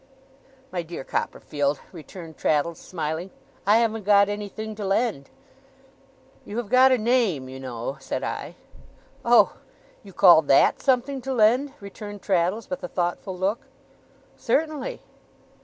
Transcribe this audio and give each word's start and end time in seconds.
'My 0.71 0.81
dear 0.81 1.03
Copperfield,' 1.03 1.79
returned 1.91 2.35
Traddles, 2.35 2.79
smiling, 2.79 3.29
'I 3.67 3.77
haven't 3.77 4.03
got 4.03 4.29
anything 4.29 4.73
to 4.73 4.83
lend.' 4.83 5.29
'You 6.43 6.57
have 6.57 6.69
got 6.69 6.91
a 6.91 6.97
name, 6.97 7.47
you 7.47 7.59
know,' 7.59 7.97
said 7.99 8.23
I. 8.23 8.55
'Oh! 9.23 9.57
You 10.01 10.11
call 10.11 10.41
THAT 10.41 10.81
something 10.81 11.21
to 11.21 11.35
lend?' 11.35 11.73
returned 11.79 12.23
Traddles, 12.23 12.67
with 12.67 12.83
a 12.83 12.87
thoughtful 12.87 13.37
look. 13.37 13.67
'Certainly. 14.35 15.01